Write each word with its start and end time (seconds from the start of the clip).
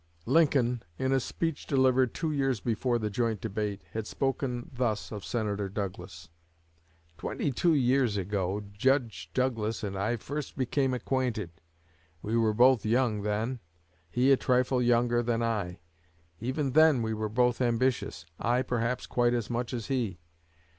Lincoln, 0.25 0.81
in 0.97 1.11
a 1.11 1.19
speech 1.19 1.67
delivered 1.67 2.15
two 2.15 2.31
years 2.31 2.59
before 2.59 2.97
the 2.97 3.11
joint 3.11 3.39
debate, 3.39 3.83
had 3.93 4.07
spoken 4.07 4.71
thus 4.73 5.11
of 5.11 5.23
Senator 5.23 5.69
Douglas: 5.69 6.29
"Twenty 7.19 7.51
two 7.51 7.75
years 7.75 8.17
ago, 8.17 8.63
Judge 8.75 9.29
Douglas 9.35 9.83
and 9.83 9.95
I 9.95 10.15
first 10.17 10.57
became 10.57 10.95
acquainted; 10.95 11.51
we 12.23 12.35
were 12.35 12.51
both 12.55 12.83
young 12.83 13.21
then 13.21 13.59
he 14.09 14.31
a 14.31 14.37
trifle 14.37 14.81
younger 14.81 15.21
than 15.21 15.43
I. 15.43 15.81
Even 16.39 16.71
then, 16.71 17.03
we 17.03 17.13
were 17.13 17.29
both 17.29 17.61
ambitious 17.61 18.25
I 18.39 18.63
perhaps 18.63 19.05
quite 19.05 19.35
as 19.35 19.51
much 19.51 19.71
as 19.71 19.85
he. 19.85 20.17